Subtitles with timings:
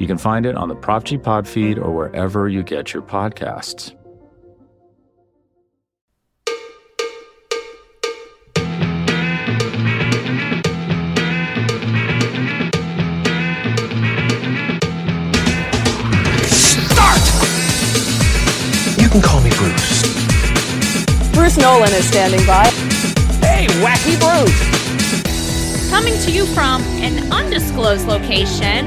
[0.00, 3.02] You can find it on the Prop G Pod feed or wherever you get your
[3.02, 3.94] podcasts.
[16.48, 17.20] Start!
[18.98, 20.02] You can call me Bruce.
[21.34, 22.70] Bruce Nolan is standing by.
[23.44, 25.90] Hey, Wacky Bruce!
[25.90, 28.86] Coming to you from an undisclosed location,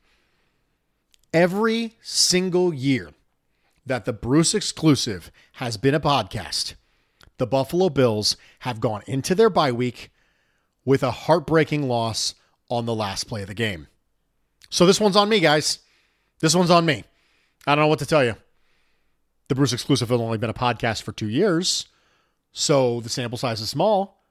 [1.33, 3.11] Every single year
[3.85, 6.73] that the Bruce Exclusive has been a podcast,
[7.37, 10.11] the Buffalo Bills have gone into their bye week
[10.83, 12.35] with a heartbreaking loss
[12.69, 13.87] on the last play of the game.
[14.69, 15.79] So this one's on me, guys.
[16.41, 17.05] This one's on me.
[17.65, 18.35] I don't know what to tell you.
[19.47, 21.87] The Bruce Exclusive has only been a podcast for two years,
[22.51, 24.21] so the sample size is small.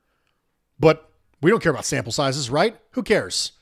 [0.79, 2.77] But we don't care about sample sizes, right?
[2.93, 3.53] Who cares?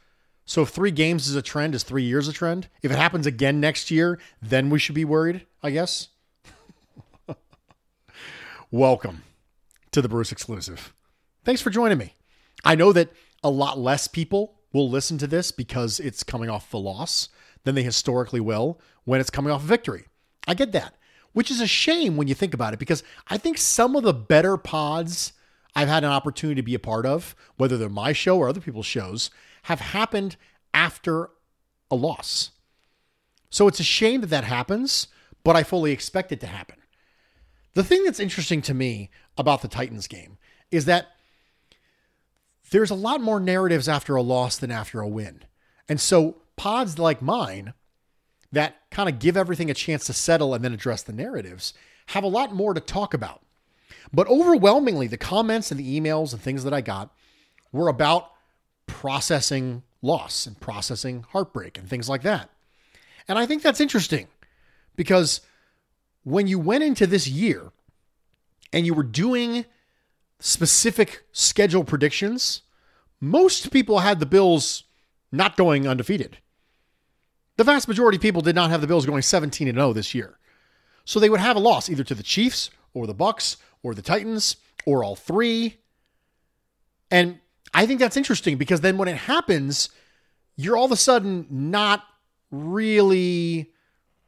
[0.49, 2.69] So if three games is a trend, is three years a trend?
[2.81, 6.09] If it happens again next year, then we should be worried, I guess.
[8.71, 9.25] Welcome
[9.91, 10.95] to the Bruce Exclusive.
[11.45, 12.15] Thanks for joining me.
[12.65, 13.13] I know that
[13.45, 17.29] a lot less people will listen to this because it's coming off the loss
[17.65, 20.07] than they historically will when it's coming off a victory.
[20.47, 20.95] I get that,
[21.35, 24.15] which is a shame when you think about it because I think some of the
[24.15, 25.35] better pods
[25.77, 28.63] I've had an opportunity to be a part of, whether they're my show or other
[28.63, 29.29] people's shows,
[29.69, 30.35] have happened
[30.73, 31.29] after
[31.91, 32.53] a loss.
[33.51, 35.09] So it's a shame that that happens,
[35.45, 36.77] but I fully expect it to happen.
[37.75, 40.39] The thing that's interesting to me about the Titans game
[40.71, 41.09] is that
[42.71, 45.43] there's a lot more narratives after a loss than after a win.
[45.87, 47.75] And so pods like mine
[48.51, 51.75] that kind of give everything a chance to settle and then address the narratives
[52.07, 53.43] have a lot more to talk about.
[54.15, 57.13] But overwhelmingly, the comments and the emails and things that I got
[57.71, 58.31] were about
[58.89, 62.51] processing loss and processing heartbreak and things like that.
[63.29, 64.27] And I think that's interesting
[64.97, 65.43] because
[66.25, 67.71] when you went into this year
[68.73, 69.65] and you were doing
[70.41, 72.63] specific schedule predictions,
[73.21, 74.85] most people had the Bills
[75.31, 76.39] not going undefeated.
[77.57, 80.15] The vast majority of people did not have the Bills going 17 and 0 this
[80.15, 80.39] year.
[81.05, 84.03] So they would have a loss either to the Chiefs or the Bucks or the
[84.03, 84.57] Titans
[84.87, 85.79] or all three.
[87.11, 87.41] And
[87.75, 89.89] I think that's interesting because then when it happens,
[90.57, 92.05] you're all of a sudden not
[92.51, 93.73] really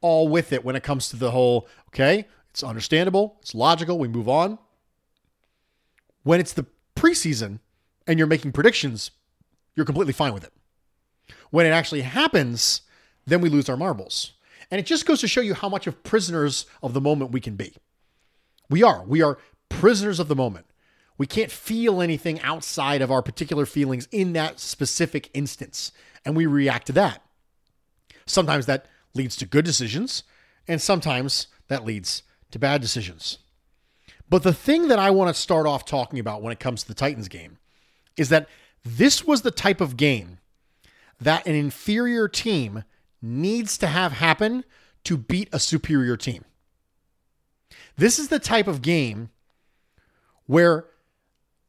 [0.01, 4.07] all with it when it comes to the whole, okay, it's understandable, it's logical, we
[4.07, 4.57] move on.
[6.23, 6.65] When it's the
[6.95, 7.59] preseason
[8.07, 9.11] and you're making predictions,
[9.75, 10.53] you're completely fine with it.
[11.49, 12.81] When it actually happens,
[13.25, 14.33] then we lose our marbles.
[14.69, 17.41] And it just goes to show you how much of prisoners of the moment we
[17.41, 17.75] can be.
[18.69, 19.03] We are.
[19.05, 19.37] We are
[19.69, 20.65] prisoners of the moment.
[21.21, 25.91] We can't feel anything outside of our particular feelings in that specific instance.
[26.25, 27.21] And we react to that.
[28.25, 30.23] Sometimes that leads to good decisions,
[30.67, 33.37] and sometimes that leads to bad decisions.
[34.31, 36.87] But the thing that I want to start off talking about when it comes to
[36.87, 37.59] the Titans game
[38.17, 38.49] is that
[38.83, 40.39] this was the type of game
[41.19, 42.83] that an inferior team
[43.21, 44.63] needs to have happen
[45.03, 46.45] to beat a superior team.
[47.95, 49.29] This is the type of game
[50.47, 50.85] where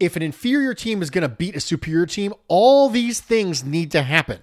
[0.04, 3.90] if an inferior team is going to beat a superior team, all these things need
[3.92, 4.40] to happen.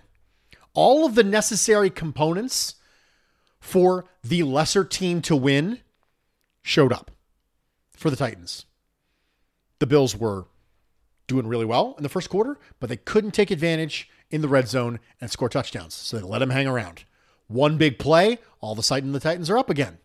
[0.73, 2.75] All of the necessary components
[3.59, 5.79] for the lesser team to win
[6.61, 7.11] showed up
[7.91, 8.65] for the Titans.
[9.79, 10.45] The Bills were
[11.27, 14.67] doing really well in the first quarter, but they couldn't take advantage in the red
[14.67, 15.93] zone and score touchdowns.
[15.93, 17.03] So they let them hang around.
[17.47, 19.97] One big play, all of a sudden the Titans are up again.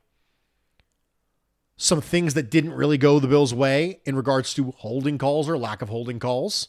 [1.77, 5.59] Some things that didn't really go the Bills' way in regards to holding calls or
[5.59, 6.69] lack of holding calls.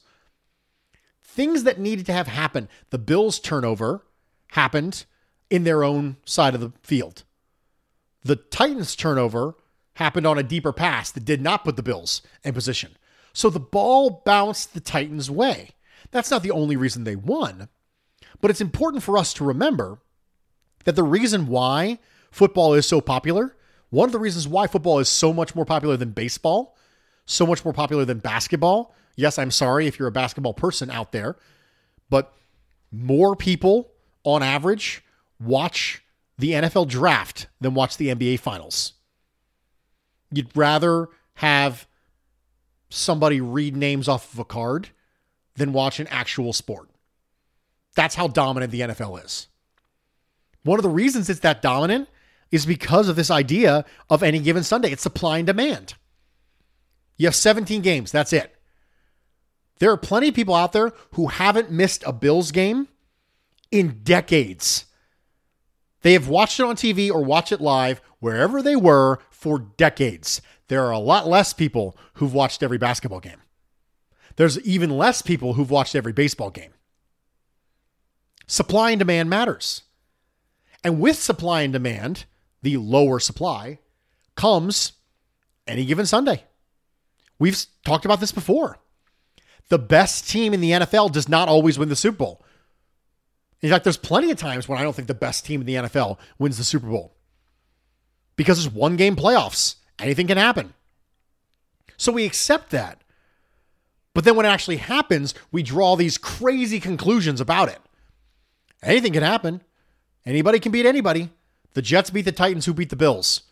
[1.23, 2.67] Things that needed to have happened.
[2.89, 4.05] The Bills' turnover
[4.49, 5.05] happened
[5.49, 7.23] in their own side of the field.
[8.23, 9.55] The Titans turnover
[9.95, 12.97] happened on a deeper pass that did not put the Bills in position.
[13.33, 15.71] So the ball bounced the Titans' way.
[16.11, 17.67] That's not the only reason they won,
[18.41, 19.99] but it's important for us to remember
[20.85, 21.99] that the reason why
[22.31, 23.55] football is so popular,
[23.95, 26.75] one of the reasons why football is so much more popular than baseball,
[27.25, 28.93] so much more popular than basketball.
[29.15, 31.37] Yes, I'm sorry if you're a basketball person out there,
[32.09, 32.33] but
[32.91, 33.91] more people
[34.25, 35.01] on average
[35.39, 36.03] watch
[36.37, 38.95] the NFL draft than watch the NBA finals.
[40.29, 41.87] You'd rather have
[42.89, 44.89] somebody read names off of a card
[45.55, 46.89] than watch an actual sport.
[47.95, 49.47] That's how dominant the NFL is.
[50.63, 52.09] One of the reasons it's that dominant
[52.51, 54.91] is because of this idea of any given Sunday.
[54.91, 55.95] It's supply and demand.
[57.17, 58.55] You have 17 games, that's it.
[59.79, 62.87] There are plenty of people out there who haven't missed a Bills game
[63.71, 64.85] in decades.
[66.01, 70.41] They have watched it on TV or watched it live wherever they were for decades.
[70.67, 73.41] There are a lot less people who've watched every basketball game.
[74.35, 76.71] There's even less people who've watched every baseball game.
[78.47, 79.83] Supply and demand matters.
[80.83, 82.25] And with supply and demand,
[82.65, 83.77] the lower supply,
[84.35, 84.93] comes
[85.67, 86.43] any given Sunday.
[87.37, 88.79] We've talked about this before.
[89.69, 92.43] The best team in the NFL does not always win the Super Bowl.
[93.61, 95.75] In fact, there's plenty of times when I don't think the best team in the
[95.75, 97.15] NFL wins the Super Bowl
[98.35, 99.75] because it's one game playoffs.
[99.99, 100.73] Anything can happen.
[101.97, 103.01] So we accept that.
[104.15, 107.79] But then when it actually happens, we draw these crazy conclusions about it.
[108.81, 109.61] Anything can happen.
[110.25, 111.29] Anybody can beat anybody.
[111.75, 113.43] The Jets beat the Titans, who beat the Bills.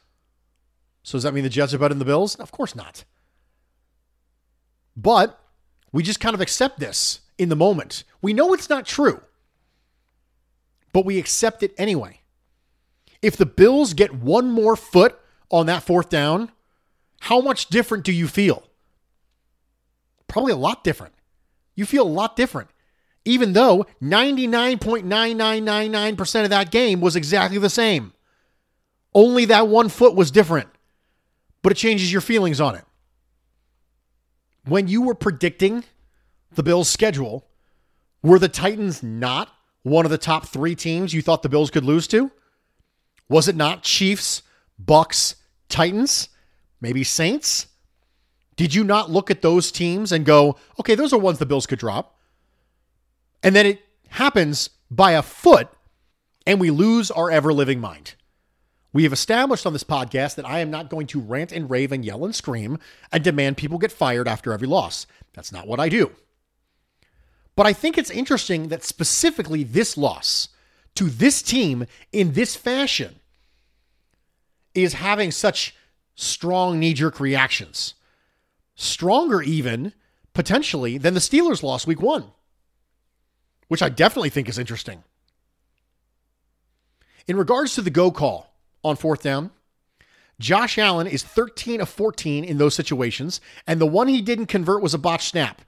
[1.04, 2.36] So does that mean the Jets are better than the Bills?
[2.36, 3.04] Of course not.
[4.96, 5.38] But
[5.92, 8.04] we just kind of accept this in the moment.
[8.22, 9.22] We know it's not true,
[10.94, 12.22] but we accept it anyway.
[13.22, 15.20] If the Bills get one more foot
[15.52, 16.52] on that fourth down,
[17.20, 18.64] how much different do you feel?
[20.28, 21.14] Probably a lot different.
[21.76, 22.70] You feel a lot different,
[23.26, 28.13] even though 99.9999% of that game was exactly the same.
[29.16, 30.70] Only that one foot was different,
[31.62, 32.84] but it changes your feelings on it.
[34.66, 35.84] When you were predicting
[36.54, 37.48] the Bills' schedule,
[38.22, 39.50] were the Titans not
[39.84, 42.32] one of the top three teams you thought the Bills could lose to?
[43.30, 44.42] Was it not Chiefs,
[44.80, 45.36] Bucks,
[45.70, 46.30] Titans,
[46.82, 47.68] maybe Saints?
[48.56, 51.66] Did you not look at those teams and go, okay, those are ones the Bills
[51.66, 52.18] could drop?
[53.42, 55.70] And then it happens by a foot
[56.46, 58.16] and we lose our ever living mind.
[58.94, 61.92] We have established on this podcast that I am not going to rant and rave
[61.92, 62.78] and yell and scream
[63.12, 65.08] and demand people get fired after every loss.
[65.34, 66.12] That's not what I do.
[67.56, 70.50] But I think it's interesting that specifically this loss
[70.96, 73.16] to this team in this fashion
[74.76, 75.76] is having such
[76.14, 77.96] strong knee jerk reactions.
[78.76, 79.94] Stronger, even
[80.34, 82.26] potentially, than the Steelers lost week one,
[83.68, 85.04] which I definitely think is interesting.
[87.28, 88.53] In regards to the go call
[88.84, 89.52] on fourth down,
[90.40, 94.82] Josh Allen is 13 of 14 in those situations, and the one he didn't convert
[94.82, 95.62] was a botch snap.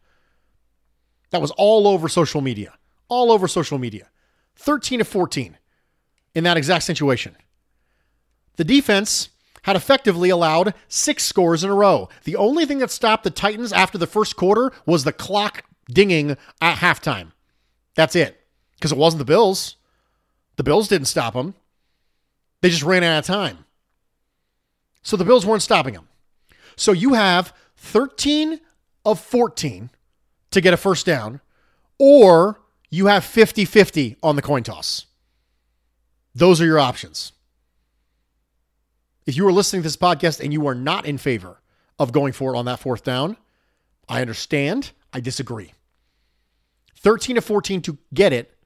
[1.32, 2.74] That was all over social media.
[3.08, 4.10] All over social media.
[4.58, 5.58] 13 of 14
[6.34, 7.36] in that exact situation.
[8.58, 9.30] The defense
[9.64, 12.10] had effectively allowed six scores in a row.
[12.24, 16.38] The only thing that stopped the Titans after the first quarter was the clock dinging
[16.62, 17.32] at halftime.
[17.96, 18.40] That's it.
[18.76, 19.78] Because it wasn't the Bills.
[20.58, 21.56] The Bills didn't stop them.
[22.66, 23.64] They just ran out of time.
[25.04, 26.08] So the Bills weren't stopping them.
[26.76, 28.60] So you have 13
[29.06, 29.92] of 14
[30.50, 31.42] to get a first down,
[32.00, 35.06] or you have 50 50 on the coin toss.
[36.34, 37.34] Those are your options.
[39.28, 41.62] If you are listening to this podcast and you are not in favor
[42.00, 43.38] of going for it on that fourth down,
[44.10, 44.90] I understand.
[45.14, 45.74] I disagree.
[46.98, 48.58] 13 to 14 to get it,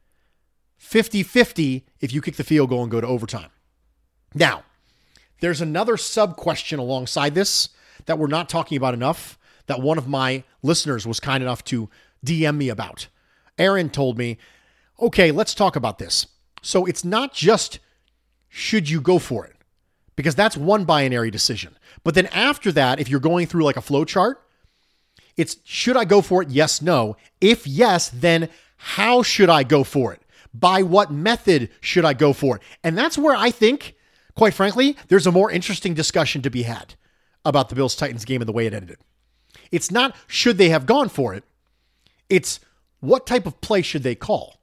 [0.77, 3.50] 50 50 if you kick the field goal and go to overtime.
[4.33, 4.63] Now,
[5.39, 7.69] there's another sub question alongside this
[8.05, 11.89] that we're not talking about enough that one of my listeners was kind enough to
[12.25, 13.07] DM me about.
[13.57, 14.38] Aaron told me,
[15.00, 16.27] okay, let's talk about this.
[16.62, 17.79] So it's not just
[18.50, 19.55] should you go for it,
[20.15, 21.77] because that's one binary decision.
[22.03, 24.41] But then after that, if you're going through like a flow chart,
[25.38, 26.50] it's should I go for it?
[26.50, 27.15] Yes, no.
[27.39, 30.21] If yes, then how should I go for it?
[30.53, 32.63] By what method should I go for it?
[32.83, 33.95] And that's where I think
[34.36, 36.95] quite frankly, there's a more interesting discussion to be had
[37.45, 38.98] about the Bills Titans game and the way it ended.
[39.71, 41.43] It's not should they have gone for it,
[42.29, 42.59] it's
[43.00, 44.59] what type of play should they call?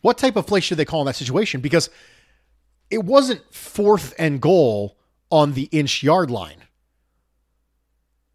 [0.00, 1.60] What type of play should they call in that situation?
[1.60, 1.90] Because
[2.90, 4.96] it wasn't fourth and goal
[5.30, 6.64] on the inch yard line.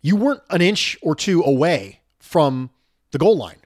[0.01, 2.71] You weren't an inch or two away from
[3.11, 3.57] the goal line.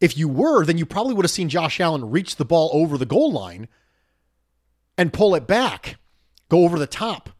[0.00, 2.98] If you were, then you probably would have seen Josh Allen reach the ball over
[2.98, 3.68] the goal line
[4.98, 5.96] and pull it back,
[6.48, 7.30] go over the top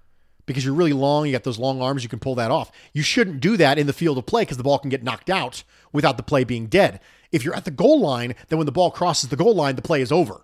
[0.47, 1.27] because you're really long.
[1.27, 2.71] You got those long arms, you can pull that off.
[2.93, 5.31] You shouldn't do that in the field of play because the ball can get knocked
[5.31, 7.01] out without the play being dead.
[7.33, 9.83] If you're at the goal line, then when the ball crosses the goal line, the
[9.83, 10.43] play is over.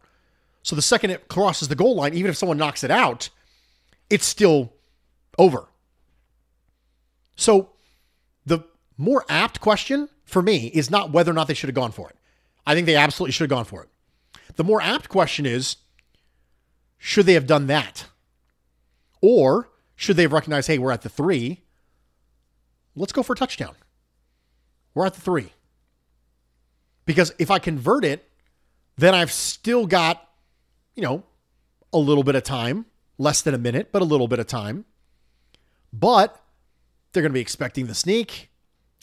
[0.63, 3.31] So the second it crosses the goal line, even if someone knocks it out,
[4.11, 4.73] it's still
[5.39, 5.69] over.
[7.37, 7.71] So
[8.47, 8.61] the
[8.97, 12.09] more apt question for me is not whether or not they should have gone for
[12.11, 12.17] it.
[12.67, 13.89] I think they absolutely should have gone for it.
[14.57, 15.77] The more apt question is
[17.05, 18.07] should they have done that?
[19.21, 21.65] Or should they have recognized, hey, we're at the three?
[22.95, 23.75] Let's go for a touchdown.
[24.95, 25.53] We're at the three.
[27.05, 28.31] Because if I convert it,
[28.97, 30.25] then I've still got,
[30.95, 31.25] you know,
[31.93, 32.87] a little bit of time,
[33.19, 34.85] less than a minute, but a little bit of time.
[35.93, 36.41] But
[37.13, 38.49] they're going to be expecting the sneak.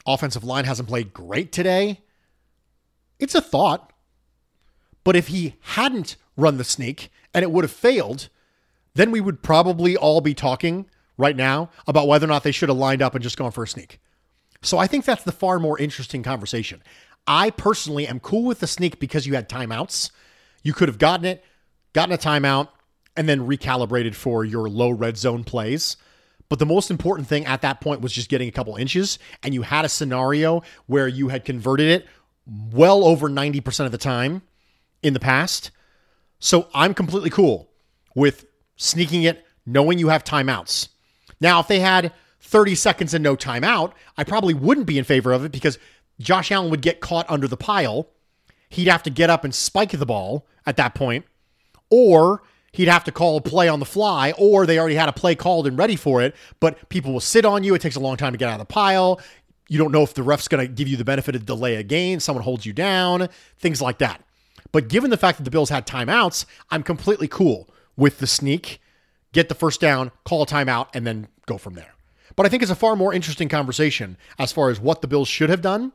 [0.07, 1.99] Offensive line hasn't played great today.
[3.19, 3.91] It's a thought.
[5.03, 8.29] But if he hadn't run the sneak and it would have failed,
[8.95, 10.85] then we would probably all be talking
[11.17, 13.63] right now about whether or not they should have lined up and just gone for
[13.63, 13.99] a sneak.
[14.61, 16.81] So I think that's the far more interesting conversation.
[17.27, 20.11] I personally am cool with the sneak because you had timeouts.
[20.63, 21.43] You could have gotten it,
[21.93, 22.69] gotten a timeout,
[23.15, 25.97] and then recalibrated for your low red zone plays.
[26.49, 29.53] But the most important thing at that point was just getting a couple inches, and
[29.53, 32.07] you had a scenario where you had converted it
[32.73, 34.41] well over 90% of the time
[35.03, 35.71] in the past.
[36.39, 37.69] So I'm completely cool
[38.15, 38.45] with
[38.77, 40.89] sneaking it, knowing you have timeouts.
[41.41, 45.31] Now, if they had 30 seconds and no timeout, I probably wouldn't be in favor
[45.31, 45.77] of it because
[46.19, 48.09] Josh Allen would get caught under the pile.
[48.69, 51.25] He'd have to get up and spike the ball at that point,
[51.89, 55.13] or he'd have to call a play on the fly, or they already had a
[55.13, 57.73] play called and ready for it, but people will sit on you.
[57.73, 59.19] It takes a long time to get out of the pile.
[59.67, 61.83] You don't know if the ref's going to give you the benefit of delay a
[61.83, 62.19] game.
[62.19, 64.23] Someone holds you down, things like that.
[64.71, 68.79] But given the fact that the Bills had timeouts, I'm completely cool with the sneak,
[69.33, 71.93] get the first down, call a timeout, and then go from there.
[72.35, 75.27] But I think it's a far more interesting conversation as far as what the Bills
[75.27, 75.91] should have done,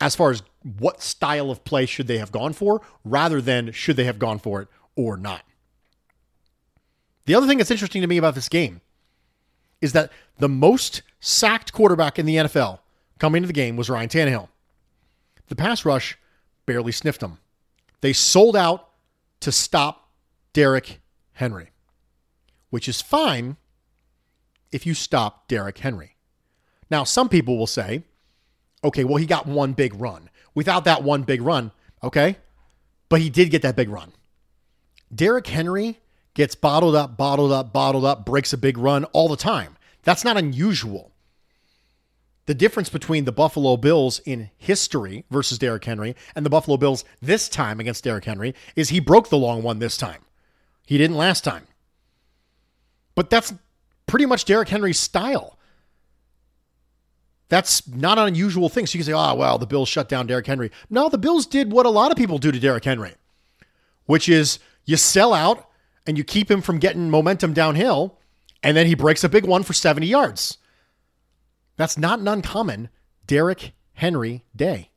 [0.00, 0.42] as far as
[0.78, 4.38] what style of play should they have gone for, rather than should they have gone
[4.38, 5.42] for it or not.
[7.24, 8.82] The other thing that's interesting to me about this game
[9.80, 12.80] is that the most sacked quarterback in the NFL
[13.18, 14.48] coming into the game was Ryan Tannehill.
[15.48, 16.18] The pass rush
[16.66, 17.38] barely sniffed him.
[18.00, 18.88] They sold out
[19.40, 20.10] to stop
[20.52, 21.00] Derrick
[21.32, 21.70] Henry,
[22.70, 23.56] which is fine
[24.72, 26.16] if you stop Derrick Henry.
[26.90, 28.04] Now, some people will say,
[28.84, 30.30] okay, well, he got one big run.
[30.54, 31.72] Without that one big run,
[32.02, 32.36] okay,
[33.08, 34.12] but he did get that big run.
[35.14, 35.98] Derrick Henry
[36.34, 39.76] gets bottled up, bottled up, bottled up, breaks a big run all the time.
[40.02, 41.12] That's not unusual.
[42.46, 47.04] The difference between the Buffalo Bills in history versus Derrick Henry and the Buffalo Bills
[47.20, 50.22] this time against Derrick Henry is he broke the long one this time.
[50.86, 51.66] He didn't last time.
[53.16, 53.52] But that's
[54.06, 55.58] pretty much Derrick Henry's style.
[57.48, 58.86] That's not an unusual thing.
[58.86, 60.70] So you can say, oh, well, the Bills shut down Derrick Henry.
[60.88, 63.14] No, the Bills did what a lot of people do to Derrick Henry,
[64.06, 65.68] which is you sell out
[66.06, 68.18] and you keep him from getting momentum downhill,
[68.62, 70.58] and then he breaks a big one for 70 yards.
[71.76, 72.88] That's not an uncommon
[73.26, 74.90] Derrick Henry day.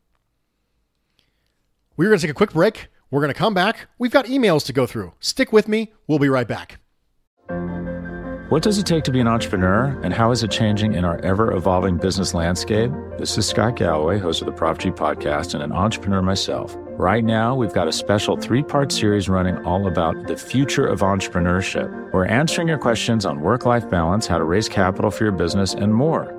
[1.98, 2.88] We're going to take a quick break.
[3.12, 3.90] We're going to come back.
[3.98, 5.14] We've got emails to go through.
[5.20, 5.94] Stick with me.
[6.08, 6.80] We'll be right back.
[8.50, 11.20] What does it take to be an entrepreneur, and how is it changing in our
[11.20, 12.92] ever evolving business landscape?
[13.20, 16.76] This is Scott Galloway, host of the Prop G podcast, and an entrepreneur myself.
[16.98, 21.02] Right now, we've got a special three part series running all about the future of
[21.02, 22.12] entrepreneurship.
[22.12, 25.76] We're answering your questions on work life balance, how to raise capital for your business,
[25.76, 26.39] and more.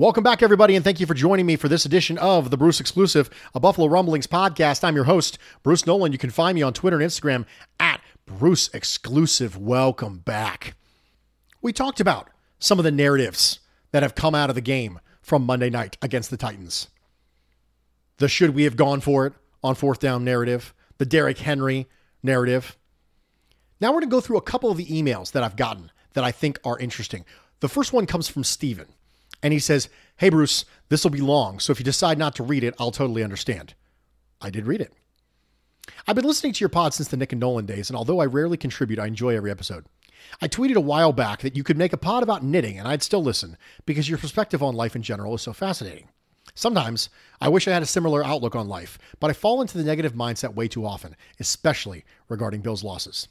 [0.00, 2.78] Welcome back, everybody, and thank you for joining me for this edition of the Bruce
[2.78, 4.84] Exclusive, a Buffalo Rumblings podcast.
[4.84, 6.12] I'm your host, Bruce Nolan.
[6.12, 7.46] You can find me on Twitter and Instagram
[7.80, 10.76] at Bruce exclusive, welcome back.
[11.60, 13.58] We talked about some of the narratives
[13.90, 16.86] that have come out of the game from Monday night against the Titans.
[18.18, 19.32] The should we have gone for it
[19.64, 21.88] on fourth down narrative, the Derrick Henry
[22.22, 22.78] narrative.
[23.80, 26.22] Now we're going to go through a couple of the emails that I've gotten that
[26.22, 27.24] I think are interesting.
[27.58, 28.86] The first one comes from Steven,
[29.42, 32.42] and he says, Hey, Bruce, this will be long, so if you decide not to
[32.42, 33.74] read it, I'll totally understand.
[34.40, 34.92] I did read it.
[36.06, 38.26] I've been listening to your pod since the Nick and Nolan days, and although I
[38.26, 39.86] rarely contribute, I enjoy every episode.
[40.42, 43.02] I tweeted a while back that you could make a pod about knitting, and I'd
[43.02, 46.08] still listen because your perspective on life in general is so fascinating.
[46.54, 47.08] Sometimes
[47.40, 50.14] I wish I had a similar outlook on life, but I fall into the negative
[50.14, 53.28] mindset way too often, especially regarding Bill's losses.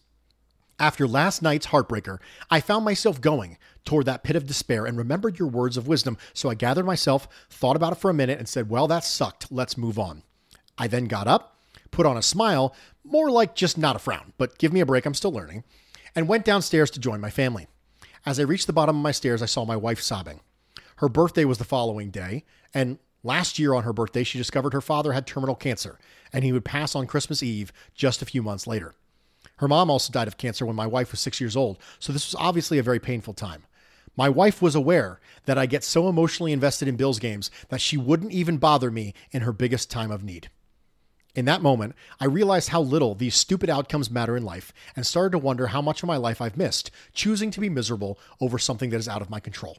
[0.80, 2.20] After last night's heartbreaker,
[2.52, 6.18] I found myself going toward that pit of despair and remembered your words of wisdom,
[6.34, 9.52] so I gathered myself, thought about it for a minute, and said, Well, that sucked.
[9.52, 10.22] Let's move on.
[10.78, 11.58] I then got up,
[11.90, 15.06] put on a smile, more like just not a frown, but give me a break,
[15.06, 15.64] I'm still learning,
[16.14, 17.68] and went downstairs to join my family.
[18.26, 20.42] As I reached the bottom of my stairs, I saw my wife sobbing.
[20.98, 24.82] Her birthday was the following day, and last year on her birthday, she discovered her
[24.82, 25.98] father had terminal cancer,
[26.34, 28.94] and he would pass on Christmas Eve just a few months later.
[29.58, 32.28] Her mom also died of cancer when my wife was six years old, so this
[32.28, 33.64] was obviously a very painful time.
[34.18, 37.98] My wife was aware that I get so emotionally invested in Bills games that she
[37.98, 40.50] wouldn't even bother me in her biggest time of need.
[41.36, 45.34] In that moment, I realized how little these stupid outcomes matter in life and started
[45.34, 48.90] to wonder how much of my life I've missed, choosing to be miserable over something
[48.90, 49.78] that is out of my control.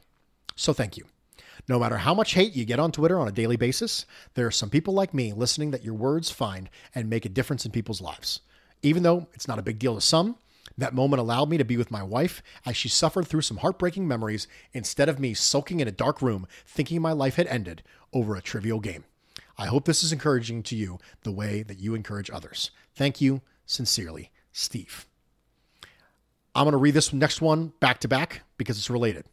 [0.55, 1.05] So thank you.
[1.67, 4.53] No matter how much hate you get on Twitter on a daily basis, there are
[4.53, 8.01] some people like me listening that your words find and make a difference in people's
[8.01, 8.41] lives.
[8.83, 10.37] Even though it's not a big deal to some,
[10.79, 14.09] that moment allowed me to be with my wife as she suffered through some heartbreaking
[14.09, 17.83] memories instead of me sulking in a dark room thinking my life had ended
[18.13, 19.05] over a trivial game.
[19.59, 22.71] I hope this is encouraging to you the way that you encourage others.
[22.95, 23.43] Thank you.
[23.67, 25.05] Sincerely, Steve.
[26.55, 29.27] I'm going to read this next one back to back because it's related.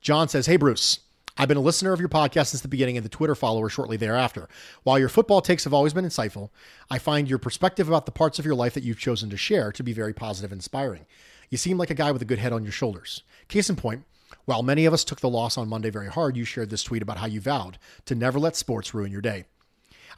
[0.00, 1.00] John says, Hey, Bruce.
[1.40, 3.96] I've been a listener of your podcast since the beginning and the Twitter follower shortly
[3.96, 4.46] thereafter.
[4.82, 6.50] While your football takes have always been insightful,
[6.90, 9.72] I find your perspective about the parts of your life that you've chosen to share
[9.72, 11.06] to be very positive and inspiring.
[11.48, 13.22] You seem like a guy with a good head on your shoulders.
[13.48, 14.04] Case in point,
[14.44, 17.00] while many of us took the loss on Monday very hard, you shared this tweet
[17.00, 19.44] about how you vowed to never let sports ruin your day.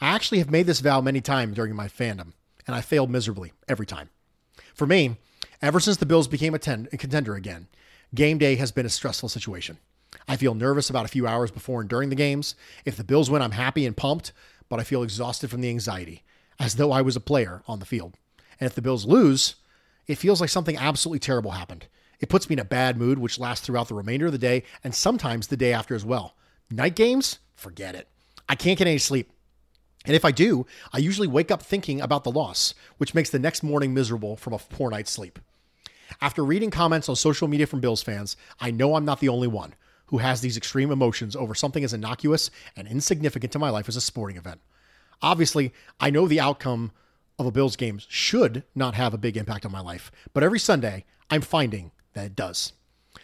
[0.00, 2.32] I actually have made this vow many times during my fandom,
[2.66, 4.10] and I failed miserably every time.
[4.74, 5.18] For me,
[5.62, 7.68] ever since the Bills became a, ten- a contender again,
[8.12, 9.78] game day has been a stressful situation.
[10.28, 12.54] I feel nervous about a few hours before and during the games.
[12.84, 14.32] If the Bills win, I'm happy and pumped,
[14.68, 16.22] but I feel exhausted from the anxiety,
[16.58, 18.16] as though I was a player on the field.
[18.60, 19.56] And if the Bills lose,
[20.06, 21.86] it feels like something absolutely terrible happened.
[22.20, 24.62] It puts me in a bad mood, which lasts throughout the remainder of the day
[24.84, 26.34] and sometimes the day after as well.
[26.70, 27.38] Night games?
[27.56, 28.08] Forget it.
[28.48, 29.32] I can't get any sleep.
[30.04, 33.38] And if I do, I usually wake up thinking about the loss, which makes the
[33.38, 35.38] next morning miserable from a poor night's sleep.
[36.20, 39.48] After reading comments on social media from Bills fans, I know I'm not the only
[39.48, 39.74] one
[40.12, 43.96] who has these extreme emotions over something as innocuous and insignificant to my life as
[43.96, 44.60] a sporting event.
[45.22, 46.92] Obviously, I know the outcome
[47.38, 50.58] of a Bills game should not have a big impact on my life, but every
[50.58, 52.74] Sunday, I'm finding that it does.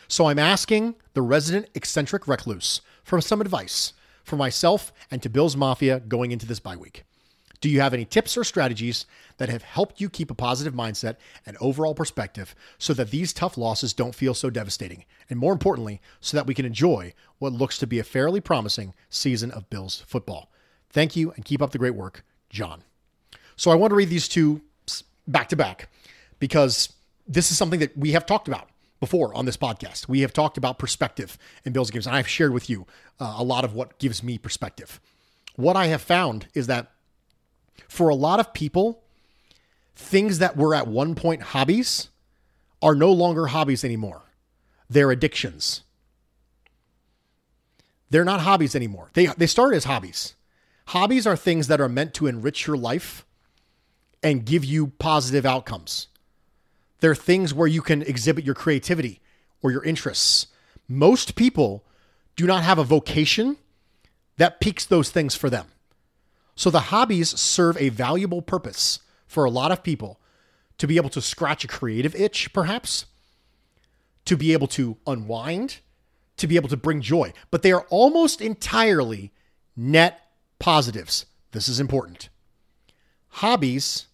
[0.08, 3.92] So I'm asking the resident eccentric recluse for some advice
[4.24, 7.04] for myself and to Bills Mafia going into this bye week.
[7.60, 9.04] Do you have any tips or strategies
[9.38, 13.56] that have helped you keep a positive mindset and overall perspective so that these tough
[13.56, 15.04] losses don't feel so devastating?
[15.30, 18.94] And more importantly, so that we can enjoy what looks to be a fairly promising
[19.08, 20.52] season of Bills football.
[20.90, 22.84] Thank you and keep up the great work, John.
[23.56, 24.60] So I want to read these two
[25.26, 25.88] back to back
[26.38, 26.92] because
[27.26, 28.68] this is something that we have talked about
[29.00, 30.08] before on this podcast.
[30.08, 32.86] We have talked about perspective in Bills games, and I've shared with you
[33.20, 35.00] uh, a lot of what gives me perspective.
[35.56, 36.90] What I have found is that
[37.88, 39.02] for a lot of people,
[39.98, 42.08] things that were at one point hobbies
[42.80, 44.22] are no longer hobbies anymore.
[44.88, 45.82] They're addictions.
[48.08, 49.10] They're not hobbies anymore.
[49.14, 50.34] They, they started as hobbies.
[50.86, 53.26] Hobbies are things that are meant to enrich your life
[54.22, 56.06] and give you positive outcomes.
[57.00, 59.20] They're things where you can exhibit your creativity
[59.62, 60.46] or your interests.
[60.88, 61.84] Most people
[62.36, 63.56] do not have a vocation
[64.36, 65.66] that piques those things for them.
[66.54, 70.20] So the hobbies serve a valuable purpose for a lot of people
[70.78, 73.06] to be able to scratch a creative itch, perhaps,
[74.24, 75.78] to be able to unwind,
[76.38, 77.32] to be able to bring joy.
[77.50, 79.32] But they are almost entirely
[79.76, 80.20] net
[80.58, 81.26] positives.
[81.52, 82.28] This is important.
[83.28, 84.06] Hobbies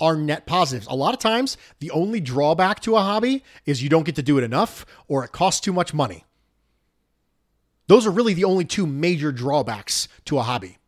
[0.00, 0.86] are net positives.
[0.88, 4.22] A lot of times, the only drawback to a hobby is you don't get to
[4.22, 6.24] do it enough or it costs too much money.
[7.86, 10.78] Those are really the only two major drawbacks to a hobby.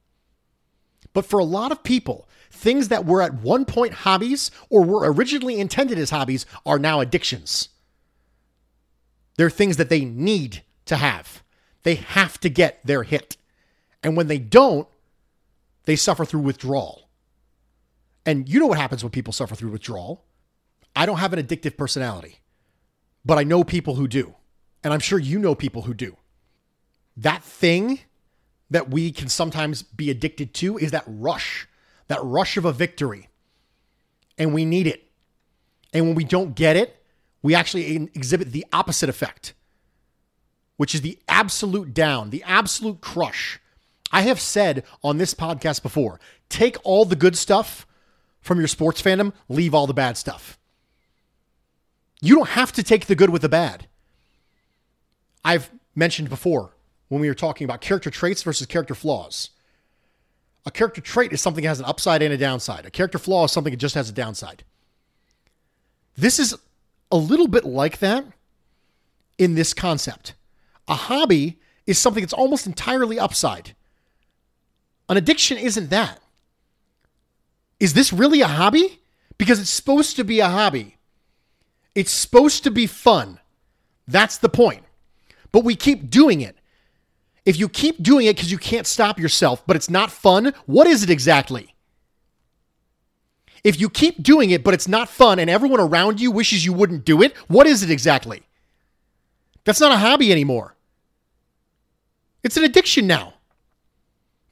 [1.12, 5.12] But for a lot of people, things that were at one point hobbies or were
[5.12, 7.68] originally intended as hobbies are now addictions.
[9.36, 11.42] They're things that they need to have.
[11.82, 13.36] They have to get their hit.
[14.02, 14.88] And when they don't,
[15.84, 17.08] they suffer through withdrawal.
[18.26, 20.24] And you know what happens when people suffer through withdrawal.
[20.96, 22.38] I don't have an addictive personality,
[23.24, 24.34] but I know people who do.
[24.82, 26.16] And I'm sure you know people who do.
[27.16, 28.00] That thing
[28.70, 31.68] that we can sometimes be addicted to is that rush,
[32.08, 33.28] that rush of a victory.
[34.36, 35.10] And we need it.
[35.92, 37.02] And when we don't get it,
[37.42, 39.54] we actually exhibit the opposite effect,
[40.76, 43.60] which is the absolute down, the absolute crush.
[44.10, 47.86] I have said on this podcast before take all the good stuff
[48.40, 50.58] from your sports fandom, leave all the bad stuff.
[52.20, 53.88] You don't have to take the good with the bad.
[55.44, 56.74] I've mentioned before
[57.08, 59.50] when we were talking about character traits versus character flaws.
[60.66, 62.87] A character trait is something that has an upside and a downside.
[62.87, 64.64] A character flaw is something that just has a downside.
[66.16, 66.57] This is
[67.12, 68.24] a little bit like that
[69.37, 70.35] in this concept.
[70.88, 73.74] A hobby is something that's almost entirely upside.
[75.09, 76.20] An addiction isn't that.
[77.79, 79.00] Is this really a hobby?
[79.37, 80.96] Because it's supposed to be a hobby.
[81.94, 83.38] It's supposed to be fun.
[84.09, 84.83] That's the point.
[85.53, 86.57] But we keep doing it.
[87.44, 90.87] If you keep doing it because you can't stop yourself, but it's not fun, what
[90.87, 91.74] is it exactly?
[93.62, 96.72] If you keep doing it, but it's not fun, and everyone around you wishes you
[96.72, 98.42] wouldn't do it, what is it exactly?
[99.64, 100.76] That's not a hobby anymore.
[102.42, 103.35] It's an addiction now.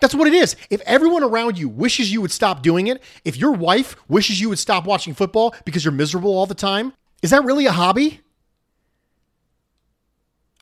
[0.01, 0.57] That's what it is.
[0.69, 4.49] If everyone around you wishes you would stop doing it, if your wife wishes you
[4.49, 8.21] would stop watching football because you're miserable all the time, is that really a hobby?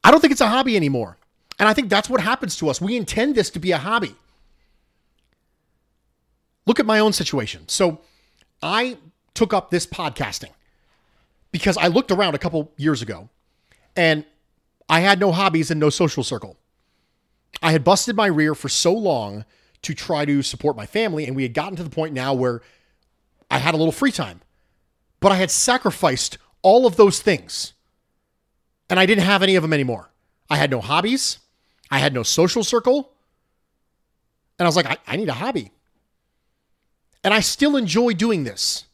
[0.04, 1.16] I don't think it's a hobby anymore.
[1.60, 2.80] And I think that's what happens to us.
[2.80, 4.16] We intend this to be a hobby.
[6.66, 7.68] Look at my own situation.
[7.68, 8.00] So,
[8.62, 8.96] I
[9.34, 10.50] took up this podcasting
[11.52, 13.28] because I looked around a couple years ago
[13.96, 14.24] and
[14.88, 16.56] I had no hobbies and no social circle.
[17.62, 19.44] I had busted my rear for so long
[19.82, 22.60] to try to support my family, and we had gotten to the point now where
[23.50, 24.40] I had a little free time.
[25.20, 27.72] But I had sacrificed all of those things,
[28.88, 30.10] and I didn't have any of them anymore.
[30.48, 31.38] I had no hobbies,
[31.90, 33.12] I had no social circle,
[34.58, 35.72] and I was like, I, I need a hobby.
[37.24, 38.84] And I still enjoy doing this.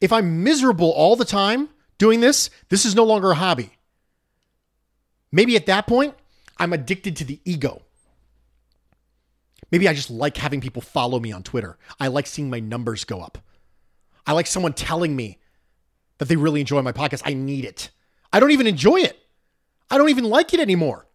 [0.00, 3.70] If I'm miserable all the time doing this, this is no longer a hobby.
[5.30, 6.14] Maybe at that point,
[6.58, 7.82] I'm addicted to the ego.
[9.70, 11.78] Maybe I just like having people follow me on Twitter.
[11.98, 13.38] I like seeing my numbers go up.
[14.26, 15.38] I like someone telling me
[16.18, 17.22] that they really enjoy my podcast.
[17.24, 17.90] I need it.
[18.32, 19.18] I don't even enjoy it.
[19.90, 21.06] I don't even like it anymore.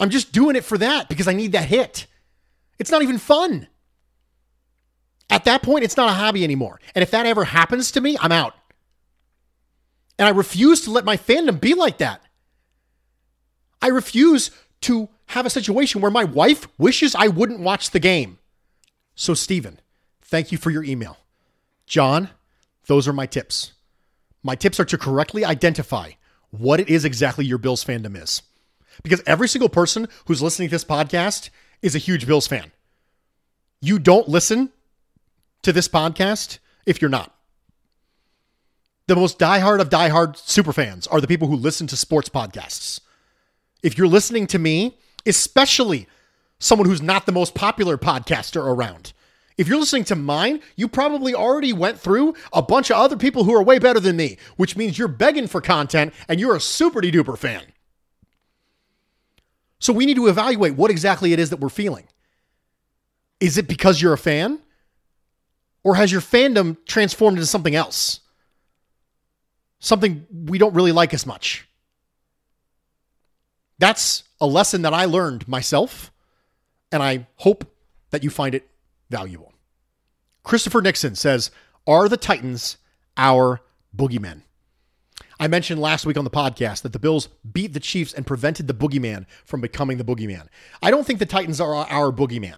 [0.00, 2.06] I'm just doing it for that because I need that hit.
[2.78, 3.68] It's not even fun.
[5.28, 6.80] At that point, it's not a hobby anymore.
[6.94, 8.54] And if that ever happens to me, I'm out.
[10.18, 12.22] And I refuse to let my fandom be like that.
[13.80, 14.50] I refuse
[14.82, 18.38] to have a situation where my wife wishes I wouldn't watch the game.
[19.14, 19.78] So, Stephen,
[20.22, 21.18] thank you for your email.
[21.86, 22.30] John,
[22.86, 23.72] those are my tips.
[24.42, 26.12] My tips are to correctly identify
[26.50, 28.42] what it is exactly your Bills fandom is.
[29.02, 31.50] Because every single person who's listening to this podcast
[31.82, 32.72] is a huge Bills fan.
[33.80, 34.70] You don't listen
[35.62, 37.34] to this podcast if you're not.
[39.06, 43.00] The most diehard of diehard super fans are the people who listen to sports podcasts.
[43.82, 46.06] If you're listening to me, especially
[46.58, 49.12] someone who's not the most popular podcaster around,
[49.56, 53.44] if you're listening to mine, you probably already went through a bunch of other people
[53.44, 56.60] who are way better than me, which means you're begging for content and you're a
[56.60, 57.64] super duper fan.
[59.80, 62.06] So we need to evaluate what exactly it is that we're feeling.
[63.40, 64.60] Is it because you're a fan?
[65.82, 68.20] Or has your fandom transformed into something else?
[69.78, 71.66] Something we don't really like as much.
[73.78, 76.12] That's a lesson that I learned myself,
[76.92, 77.64] and I hope
[78.10, 78.68] that you find it
[79.08, 79.54] valuable.
[80.42, 81.50] Christopher Nixon says,
[81.86, 82.76] Are the Titans
[83.16, 83.62] our
[83.96, 84.42] boogeymen?
[85.40, 88.68] I mentioned last week on the podcast that the Bills beat the Chiefs and prevented
[88.68, 90.48] the boogeyman from becoming the boogeyman.
[90.82, 92.56] I don't think the Titans are our boogeyman.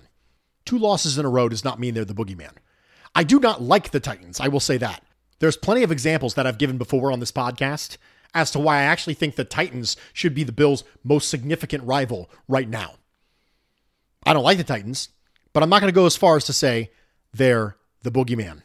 [0.64, 2.55] Two losses in a row does not mean they're the boogeyman.
[3.14, 4.40] I do not like the Titans.
[4.40, 5.05] I will say that.
[5.38, 7.99] There's plenty of examples that I've given before on this podcast
[8.35, 12.31] as to why I actually think the Titans should be the Bills' most significant rival
[12.49, 12.95] right now.
[14.27, 15.11] I don't like the Titans,
[15.53, 16.90] but I'm not going to go as far as to say
[17.33, 18.62] they're the boogeyman.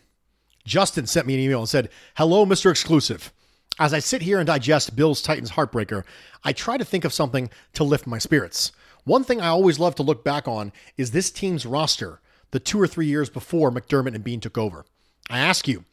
[0.65, 2.71] Justin sent me an email and said, Hello, Mr.
[2.71, 3.31] Exclusive.
[3.79, 6.03] As I sit here and digest Bills Titans heartbreaker,
[6.43, 8.71] I try to think of something to lift my spirits.
[9.03, 12.19] One thing I always love to look back on is this team's roster
[12.51, 14.85] the two or three years before McDermott and Beane took over.
[15.29, 15.83] I ask you,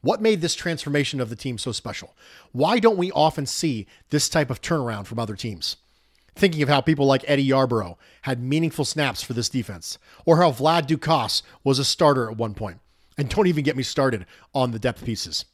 [0.00, 2.14] what made this transformation of the team so special?
[2.52, 5.76] Why don't we often see this type of turnaround from other teams?
[6.34, 10.50] Thinking of how people like Eddie Yarbrough had meaningful snaps for this defense, or how
[10.50, 12.80] Vlad Ducasse was a starter at one point.
[13.18, 15.44] And don't even get me started on the depth pieces.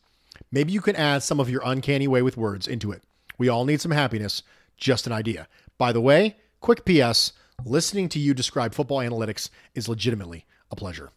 [0.53, 3.03] Maybe you can add some of your uncanny way with words into it.
[3.38, 4.42] We all need some happiness,
[4.76, 5.48] just an idea.
[5.79, 7.33] By the way, quick PS
[7.64, 11.11] listening to you describe football analytics is legitimately a pleasure.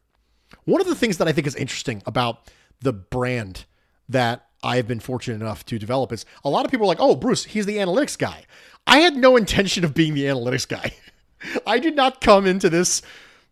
[0.66, 3.66] One of the things that I think is interesting about the brand
[4.10, 7.02] that I have been fortunate enough to develop is a lot of people are like,
[7.02, 8.46] oh, Bruce, he's the analytics guy.
[8.88, 10.94] I had no intention of being the analytics guy.
[11.68, 13.02] I did not come into this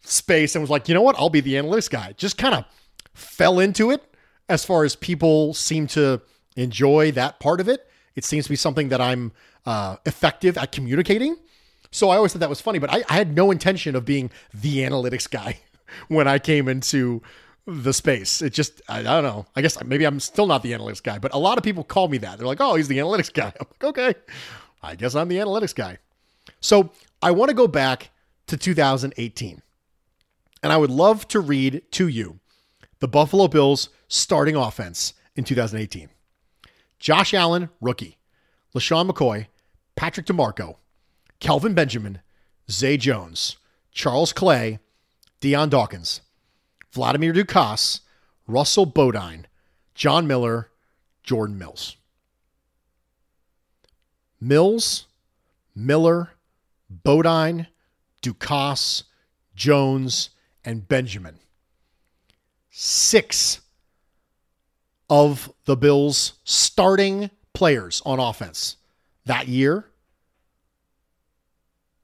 [0.02, 2.14] space and was like, you know what, I'll be the analytics guy.
[2.18, 2.66] Just kind of
[3.14, 4.04] fell into it
[4.52, 6.22] as far as people seem to
[6.58, 7.88] enjoy that part of it.
[8.16, 9.32] It seems to be something that I'm
[9.66, 11.38] uh, effective at communicating.
[11.90, 14.30] So I always thought that was funny, but I, I had no intention of being
[14.54, 15.60] the analytics guy
[16.10, 17.22] when I came into
[17.66, 18.42] the space.
[18.42, 19.46] It just, I, I, don't know.
[19.56, 22.10] I guess maybe I'm still not the analytics guy, but a lot of people call
[22.10, 22.38] me that.
[22.38, 23.54] They're like, oh, he's the analytics guy.
[23.60, 24.14] I'm like, okay,
[24.84, 25.98] I guess I'm the analytics guy.
[26.60, 28.10] So I want to go back
[28.48, 29.62] to 2018.
[30.64, 32.41] And I would love to read to you
[33.02, 36.10] the Buffalo Bills starting offense in 2018.
[37.00, 38.18] Josh Allen, rookie.
[38.74, 39.48] LeSean McCoy,
[39.98, 40.78] Patrick DiMarco,
[41.40, 42.22] Kelvin Benjamin,
[42.70, 43.58] Zay Jones,
[43.92, 44.80] Charles Clay,
[45.42, 46.22] Dion Dawkins,
[46.92, 48.00] Vladimir Ducasse,
[48.48, 49.48] Russell Bodine,
[49.94, 50.70] John Miller,
[51.24, 51.98] Jordan Mills.
[54.40, 55.08] Mills,
[55.76, 56.32] Miller,
[56.90, 57.68] Bodine,
[58.22, 59.04] Ducasse,
[59.56, 60.30] Jones,
[60.64, 61.40] and Benjamin.
[62.72, 63.60] Six
[65.10, 68.78] of the Bills' starting players on offense
[69.26, 69.86] that year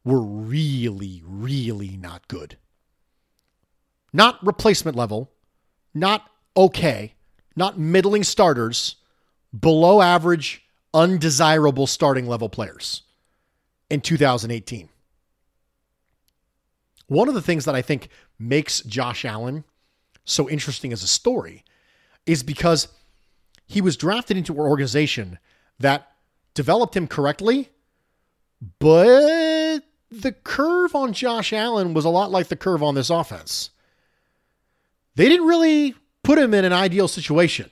[0.03, 2.57] were really, really not good.
[4.11, 5.31] Not replacement level,
[5.93, 7.13] not okay,
[7.55, 8.95] not middling starters,
[9.57, 13.03] below average, undesirable starting level players
[13.89, 14.89] in 2018.
[17.07, 19.63] One of the things that I think makes Josh Allen
[20.27, 21.63] so interesting as a story
[22.25, 22.87] is because
[23.65, 25.39] he was drafted into an organization
[25.79, 26.11] that
[26.53, 27.69] developed him correctly,
[28.79, 29.79] but
[30.11, 33.71] the curve on Josh Allen was a lot like the curve on this offense
[35.17, 37.71] they didn't really put him in an ideal situation.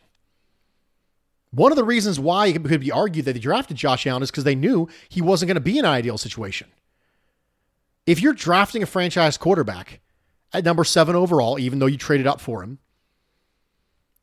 [1.52, 4.32] One of the reasons why it could be argued that they drafted Josh Allen is
[4.32, 6.68] because they knew he wasn't going to be in an ideal situation.
[8.08, 10.02] If you're drafting a franchise quarterback
[10.54, 12.80] at number seven overall, even though you traded up for him,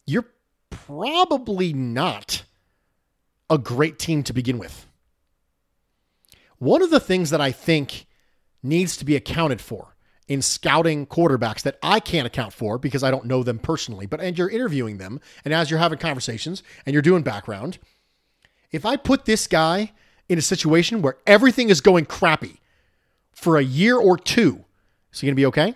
[0.06, 0.26] you're
[0.70, 2.44] probably not
[3.50, 4.86] a great team to begin with.
[6.58, 8.06] One of the things that I think
[8.62, 9.96] needs to be accounted for
[10.28, 14.20] in scouting quarterbacks that I can't account for because I don't know them personally, but
[14.20, 17.78] and you're interviewing them and as you're having conversations and you're doing background,
[18.70, 19.92] if I put this guy
[20.28, 22.60] in a situation where everything is going crappy
[23.32, 24.64] for a year or two,
[25.12, 25.74] is he going to be okay?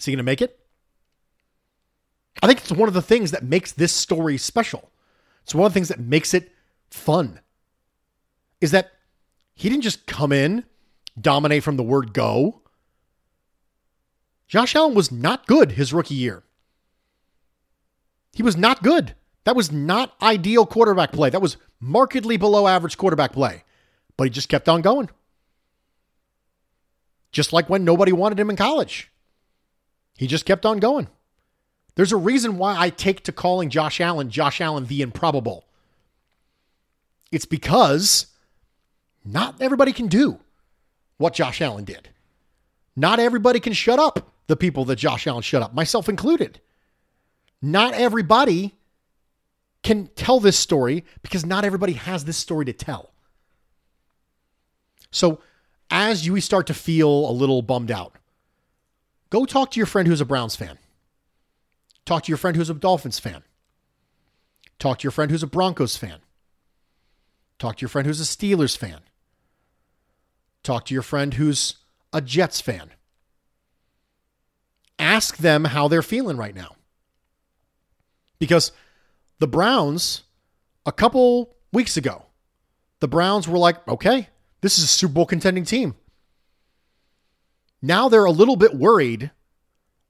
[0.00, 0.58] Is he going to make it?
[2.42, 4.90] I think it's one of the things that makes this story special.
[5.42, 6.50] It's one of the things that makes it
[6.88, 7.40] fun.
[8.62, 8.92] Is that
[9.54, 10.64] he didn't just come in,
[11.20, 12.62] dominate from the word go.
[14.48, 16.44] Josh Allen was not good his rookie year.
[18.32, 19.14] He was not good.
[19.44, 21.28] That was not ideal quarterback play.
[21.28, 23.64] That was markedly below average quarterback play.
[24.16, 25.10] But he just kept on going.
[27.32, 29.10] Just like when nobody wanted him in college.
[30.16, 31.08] He just kept on going.
[31.94, 35.66] There's a reason why I take to calling Josh Allen Josh Allen the improbable.
[37.32, 38.26] It's because
[39.24, 40.40] not everybody can do
[41.18, 42.08] what Josh Allen did.
[42.96, 46.60] Not everybody can shut up the people that Josh Allen shut up, myself included.
[47.62, 48.74] Not everybody
[49.82, 53.12] can tell this story because not everybody has this story to tell.
[55.10, 55.40] So,
[55.90, 58.14] as you start to feel a little bummed out,
[59.30, 60.78] go talk to your friend who's a Browns fan.
[62.04, 63.42] Talk to your friend who's a Dolphins fan.
[64.78, 66.20] Talk to your friend who's a Broncos fan.
[67.58, 69.00] Talk to your friend who's a Steelers fan.
[70.62, 71.76] Talk to your friend who's
[72.12, 72.92] a Jets fan
[75.00, 76.76] ask them how they're feeling right now.
[78.38, 78.72] Because
[79.38, 80.22] the Browns,
[80.86, 82.26] a couple weeks ago,
[83.00, 84.28] the Browns were like, okay,
[84.60, 85.94] this is a Super Bowl contending team.
[87.82, 89.30] Now they're a little bit worried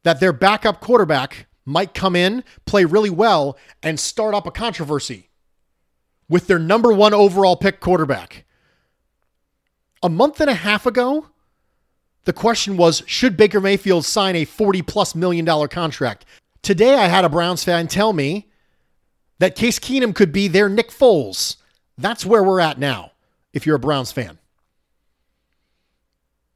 [0.02, 5.28] that their backup quarterback might come in, play really well, and start up a controversy
[6.28, 8.44] with their number one overall pick quarterback.
[10.02, 11.26] A month and a half ago,
[12.24, 16.24] The question was should Baker Mayfield sign a 40 plus million dollar contract?
[16.62, 18.50] Today, I had a Browns fan tell me
[19.38, 21.56] that Case Keenum could be their Nick Foles.
[21.96, 23.12] That's where we're at now,
[23.54, 24.38] if you're a Browns fan.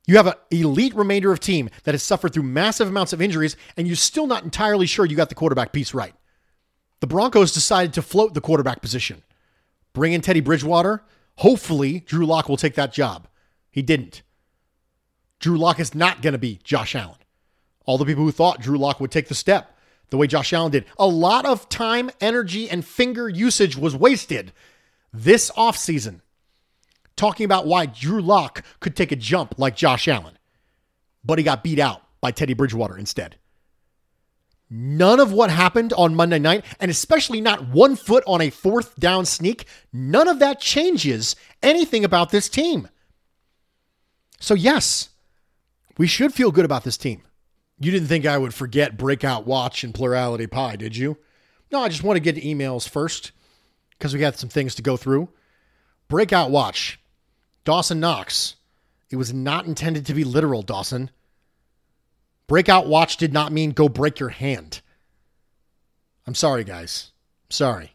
[0.07, 3.57] You have an elite remainder of team that has suffered through massive amounts of injuries,
[3.77, 6.15] and you're still not entirely sure you got the quarterback piece right.
[7.01, 9.23] The Broncos decided to float the quarterback position.
[9.93, 11.03] Bring in Teddy Bridgewater.
[11.37, 13.29] Hopefully, Drew Lock will take that job.
[13.71, 14.23] He didn't.
[15.41, 17.19] Drew Lock is not going to be Josh Allen.
[17.87, 19.77] All the people who thought Drew Lock would take the step
[20.11, 20.85] the way Josh Allen did.
[20.99, 24.53] A lot of time, energy, and finger usage was wasted
[25.13, 26.21] this offseason
[27.17, 30.39] talking about why Drew Lock could take a jump like Josh Allen,
[31.25, 33.37] but he got beat out by Teddy Bridgewater instead.
[34.71, 38.97] None of what happened on Monday night, and especially not one foot on a fourth
[38.97, 42.89] down sneak, none of that changes anything about this team.
[44.41, 45.11] So, yes,
[45.97, 47.23] we should feel good about this team.
[47.79, 51.19] You didn't think I would forget Breakout Watch and Plurality Pie, did you?
[51.71, 53.33] No, I just want to get to emails first
[53.91, 55.29] because we got some things to go through.
[56.09, 57.01] Breakout Watch,
[57.65, 58.57] Dawson Knox.
[59.11, 61.11] It was not intended to be literal, Dawson.
[62.47, 64.81] Breakout Watch did not mean go break your hand.
[66.27, 67.13] I'm sorry, guys.
[67.49, 67.93] Sorry.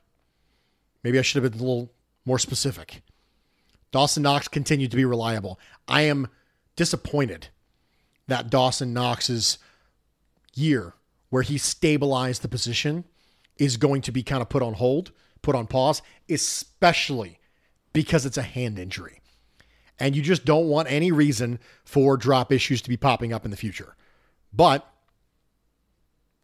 [1.04, 1.92] Maybe I should have been a little
[2.26, 3.02] more specific.
[3.92, 5.60] Dawson Knox continued to be reliable.
[5.88, 6.28] I am
[6.76, 7.48] disappointed
[8.28, 9.58] that Dawson Knox's
[10.54, 10.94] year
[11.30, 13.04] where he stabilized the position
[13.58, 17.40] is going to be kind of put on hold, put on pause, especially
[17.94, 19.19] because it's a hand injury.
[20.00, 23.52] And you just don't want any reason for drop issues to be popping up in
[23.52, 23.96] the future.
[24.54, 24.90] But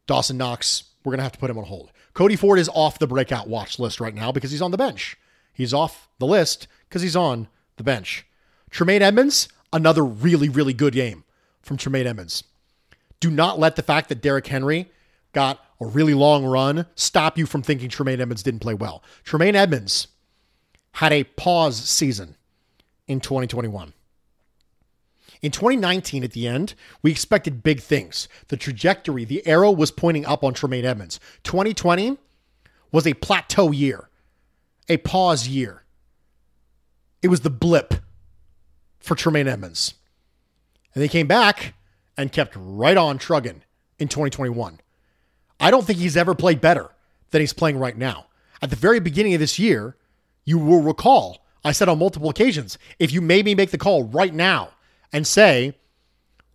[0.07, 1.91] Dawson Knox, we're going to have to put him on hold.
[2.13, 5.17] Cody Ford is off the breakout watch list right now because he's on the bench.
[5.53, 8.25] He's off the list because he's on the bench.
[8.69, 11.23] Tremaine Edmunds, another really, really good game
[11.61, 12.43] from Tremaine Edmunds.
[13.19, 14.89] Do not let the fact that Derrick Henry
[15.33, 19.03] got a really long run stop you from thinking Tremaine Edmunds didn't play well.
[19.23, 20.07] Tremaine Edmunds
[20.93, 22.35] had a pause season
[23.07, 23.93] in 2021.
[25.41, 28.27] In 2019, at the end, we expected big things.
[28.47, 31.19] The trajectory, the arrow was pointing up on Tremaine Edmunds.
[31.43, 32.17] 2020
[32.91, 34.09] was a plateau year,
[34.87, 35.83] a pause year.
[37.21, 37.95] It was the blip
[38.99, 39.95] for Tremaine Edmunds.
[40.93, 41.73] And they came back
[42.17, 43.61] and kept right on trugging
[43.99, 44.79] in 2021.
[45.59, 46.91] I don't think he's ever played better
[47.31, 48.27] than he's playing right now.
[48.61, 49.95] At the very beginning of this year,
[50.45, 54.03] you will recall I said on multiple occasions if you made me make the call
[54.03, 54.69] right now
[55.11, 55.75] and say,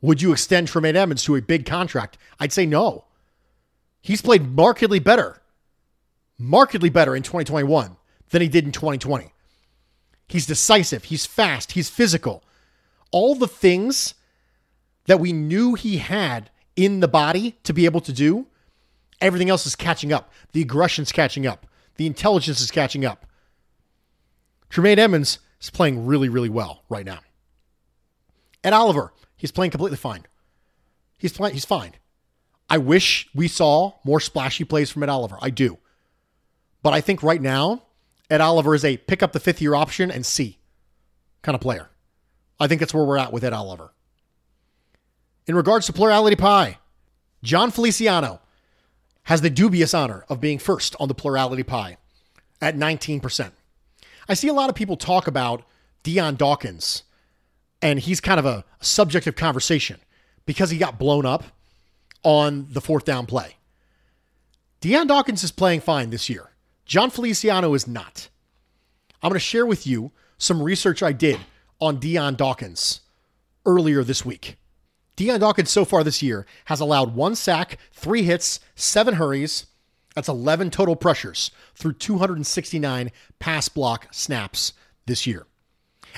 [0.00, 2.16] would you extend Tremaine Edmunds to a big contract?
[2.38, 3.04] I'd say no.
[4.00, 5.42] He's played markedly better,
[6.38, 7.96] markedly better in 2021
[8.30, 9.32] than he did in 2020.
[10.28, 12.44] He's decisive, he's fast, he's physical.
[13.10, 14.14] All the things
[15.06, 18.46] that we knew he had in the body to be able to do,
[19.20, 20.32] everything else is catching up.
[20.52, 21.66] The aggression's catching up.
[21.96, 23.26] The intelligence is catching up.
[24.70, 27.18] Tremaine Edmunds is playing really, really well right now.
[28.64, 30.26] Ed Oliver, he's playing completely fine.
[31.18, 31.92] He's playing, he's fine.
[32.68, 35.36] I wish we saw more splashy plays from Ed Oliver.
[35.42, 35.78] I do.
[36.82, 37.82] But I think right now,
[38.30, 40.58] Ed Oliver is a pick up the fifth year option and see
[41.42, 41.90] kind of player.
[42.60, 43.92] I think that's where we're at with Ed Oliver.
[45.46, 46.78] In regards to plurality pie,
[47.42, 48.40] Jon Feliciano
[49.24, 51.96] has the dubious honor of being first on the plurality pie
[52.60, 53.50] at 19%.
[54.30, 55.64] I see a lot of people talk about
[56.04, 57.02] Dion Dawkins,
[57.82, 59.98] and he's kind of a subject of conversation
[60.46, 61.42] because he got blown up
[62.22, 63.56] on the fourth down play.
[64.80, 66.50] Dion Dawkins is playing fine this year.
[66.84, 68.28] Jon Feliciano is not.
[69.20, 71.40] I'm going to share with you some research I did
[71.80, 73.00] on Dion Dawkins
[73.66, 74.58] earlier this week.
[75.16, 79.66] Dion Dawkins so far this year has allowed one sack, three hits, seven hurries.
[80.20, 84.74] That's 11 total pressures through 269 pass block snaps
[85.06, 85.46] this year.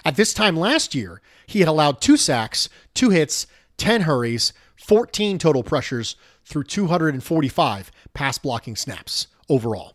[0.04, 5.38] At this time last year, he had allowed two sacks, two hits, 10 hurries, 14
[5.38, 9.94] total pressures through 245 pass blocking snaps overall.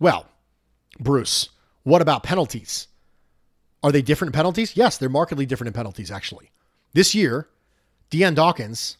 [0.00, 0.26] Well,
[0.98, 1.50] Bruce,
[1.84, 2.88] what about penalties?
[3.84, 4.76] Are they different penalties?
[4.76, 6.50] Yes, they're markedly different in penalties, actually.
[6.94, 7.48] This year,
[8.10, 8.96] Dion Dawkins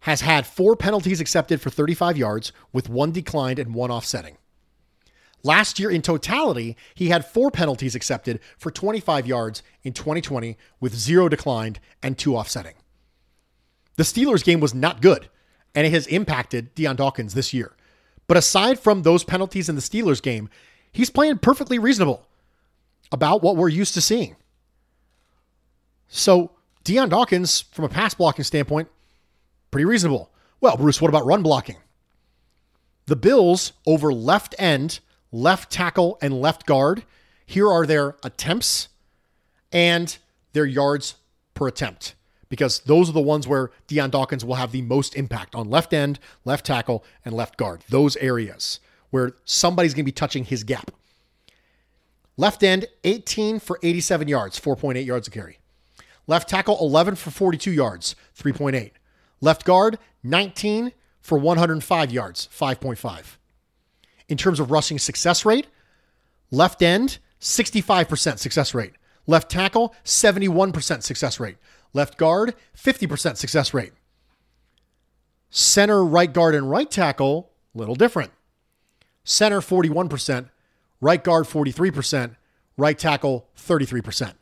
[0.00, 4.36] has had four penalties accepted for 35 yards, with one declined and one offsetting.
[5.42, 10.94] Last year in totality, he had four penalties accepted for 25 yards in 2020, with
[10.94, 12.74] zero declined and two offsetting.
[13.96, 15.28] The Steelers game was not good,
[15.74, 17.74] and it has impacted Dion Dawkins this year.
[18.26, 20.48] But aside from those penalties in the Steelers game,
[20.92, 22.26] he's playing perfectly reasonable
[23.10, 24.36] about what we're used to seeing.
[26.08, 26.52] So
[26.84, 28.88] Dion Dawkins, from a pass blocking standpoint,
[29.70, 30.30] pretty reasonable.
[30.60, 31.76] Well, Bruce, what about run blocking?
[33.06, 35.00] The Bills over left end,
[35.32, 37.04] left tackle, and left guard.
[37.46, 38.88] Here are their attempts
[39.72, 40.16] and
[40.52, 41.14] their yards
[41.54, 42.14] per attempt
[42.48, 45.92] because those are the ones where Dion Dawkins will have the most impact on left
[45.92, 47.82] end, left tackle, and left guard.
[47.88, 50.90] Those areas where somebody's going to be touching his gap.
[52.36, 55.58] Left end, 18 for 87 yards, 4.8 yards a carry.
[56.26, 58.92] Left tackle, 11 for 42 yards, 3.8.
[59.40, 63.36] Left guard, 19 for 105 yards, 5.5.
[64.28, 65.66] In terms of rushing success rate,
[66.50, 68.92] left end, 65% success rate.
[69.26, 71.56] Left tackle, 71% success rate.
[71.92, 73.92] Left guard, 50% success rate.
[75.50, 78.32] Center, right guard, and right tackle, little different.
[79.24, 80.48] Center, 41%.
[81.00, 82.36] Right guard, 43%.
[82.76, 84.32] Right tackle, 33%.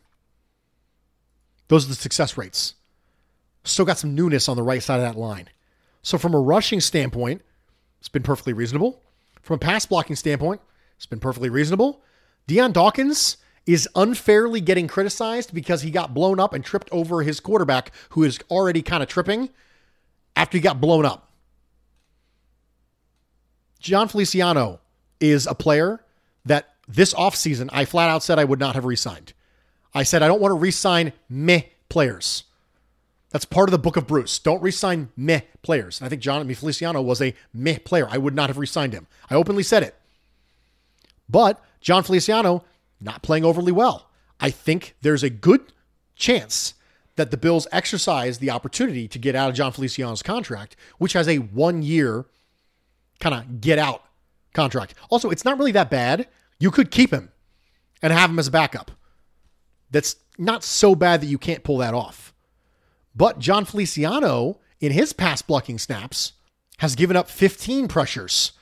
[1.69, 2.75] Those are the success rates.
[3.67, 5.49] Still got some newness on the right side of that line.
[6.03, 7.43] So, from a rushing standpoint,
[7.99, 9.03] it's been perfectly reasonable.
[9.43, 10.61] From a pass blocking standpoint,
[10.97, 12.01] it's been perfectly reasonable.
[12.47, 17.41] Dion Dawkins is unfairly getting criticized because he got blown up and tripped over his
[17.41, 19.51] quarterback, who is already kind of tripping
[20.37, 21.33] after he got blown up.
[23.81, 24.81] Jon Feliciano
[25.19, 26.05] is a player
[26.45, 29.33] that this offseason I flat out said I would not have re signed.
[29.93, 32.45] I said I don't want to re sign meh players.
[33.31, 34.39] That's part of the book of Bruce.
[34.39, 36.01] Don't re-sign meh players.
[36.01, 38.07] And I think Jon Feliciano was a meh player.
[38.09, 39.07] I would not have re-signed him.
[39.29, 39.97] I openly said it.
[41.29, 42.65] But Jon Feliciano
[43.01, 44.09] not playing overly well.
[44.41, 45.73] I think there's a good
[46.15, 46.75] chance
[47.17, 51.29] that the Bills exercise the opportunity to get out of Jon Feliciano's contract, which has
[51.29, 52.27] a one year
[53.19, 54.03] kind of get out
[54.55, 54.95] contract.
[55.11, 56.29] Also, it's not really that bad.
[56.59, 57.31] You could keep him
[58.03, 58.91] and have him as a backup.
[59.91, 62.35] That's not so bad that you can't pull that off.
[63.17, 66.33] But Jon Feliciano, in his pass blocking snaps,
[66.79, 68.53] has given up 15 pressures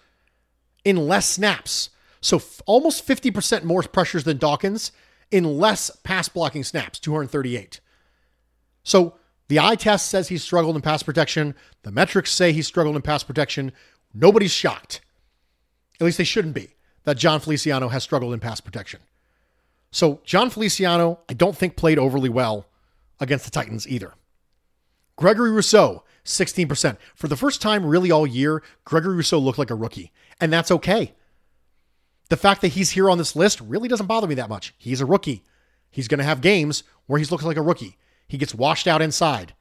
[0.84, 1.90] in less snaps.
[2.20, 4.92] So f- almost 50% more pressures than Dawkins
[5.30, 7.80] in less pass blocking snaps, 238.
[8.84, 9.16] So
[9.48, 11.56] the eye test says he struggled in pass protection.
[11.82, 13.72] The metrics say he struggled in pass protection.
[14.14, 15.00] Nobody's shocked.
[16.00, 19.00] At least they shouldn't be that Jon Feliciano has struggled in pass protection.
[19.90, 22.66] So Jon Feliciano, I don't think played overly well
[23.20, 24.14] against the Titans either.
[25.16, 26.96] Gregory Rousseau, 16%.
[27.14, 30.70] For the first time really all year, Gregory Rousseau looked like a rookie, and that's
[30.70, 31.14] okay.
[32.30, 34.74] The fact that he's here on this list really doesn't bother me that much.
[34.78, 35.44] He's a rookie.
[35.90, 37.96] He's going to have games where he's looking like a rookie.
[38.26, 39.54] He gets washed out inside.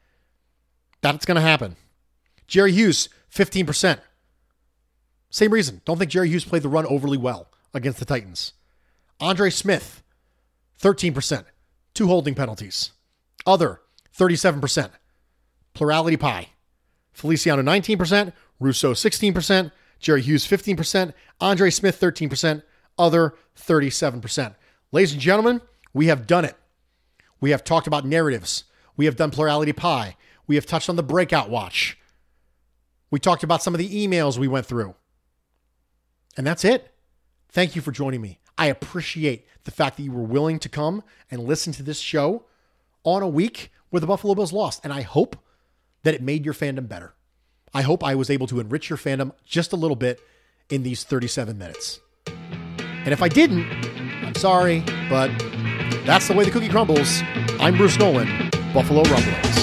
[1.02, 1.76] That's going to happen.
[2.48, 4.00] Jerry Hughes, 15%.
[5.30, 5.82] Same reason.
[5.86, 8.54] Don't think Jerry Hughes played the run overly well against the Titans.
[9.20, 10.02] Andre Smith,
[10.82, 11.46] 13%.
[11.94, 12.92] Two holding penalties.
[13.46, 13.82] Other,
[14.18, 14.92] 37%.
[15.74, 16.50] Plurality pie.
[17.12, 18.34] Feliciano, 19%.
[18.60, 19.72] Rousseau, 16%.
[20.04, 22.62] Jerry Hughes 15%, Andre Smith 13%,
[23.00, 24.54] other 37%.
[24.92, 25.62] Ladies and gentlemen,
[25.94, 26.56] we have done it.
[27.40, 28.66] We have talked about narratives.
[28.98, 30.18] We have done plurality pie.
[30.46, 31.98] We have touched on the breakout watch.
[33.10, 34.94] We talked about some of the emails we went through.
[36.36, 36.94] And that's it.
[37.50, 38.40] Thank you for joining me.
[38.58, 42.44] I appreciate the fact that you were willing to come and listen to this show
[43.04, 44.82] on a week where the Buffalo Bills lost.
[44.84, 45.38] And I hope
[46.04, 47.14] that it made your fandom better.
[47.74, 50.20] I hope I was able to enrich your fandom just a little bit
[50.70, 52.00] in these 37 minutes.
[52.28, 53.66] And if I didn't,
[54.24, 55.30] I'm sorry, but
[56.06, 57.22] that's the way the cookie crumbles.
[57.60, 59.63] I'm Bruce Nolan, Buffalo Rumblings.